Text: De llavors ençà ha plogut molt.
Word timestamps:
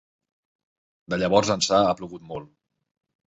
De 1.13 1.19
llavors 1.23 1.51
ençà 1.57 1.81
ha 1.81 1.93
plogut 1.99 2.25
molt. 2.31 2.51